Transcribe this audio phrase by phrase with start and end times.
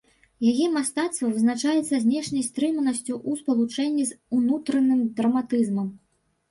[0.51, 5.97] Яе мастацтва вызначаецца знешняй стрыманасцю ў спалучэнні з унутраным драматызмам.